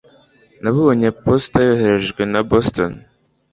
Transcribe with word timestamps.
Nabonye 0.63 1.07
posita 1.23 1.59
yoherejwe 1.67 2.21
na 2.31 2.39
Boston 2.49 2.91